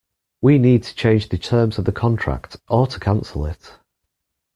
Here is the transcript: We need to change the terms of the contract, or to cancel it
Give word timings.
We 0.41 0.57
need 0.57 0.81
to 0.85 0.95
change 0.95 1.29
the 1.29 1.37
terms 1.37 1.77
of 1.77 1.85
the 1.85 1.91
contract, 1.91 2.57
or 2.67 2.87
to 2.87 2.99
cancel 2.99 3.45
it 3.45 3.73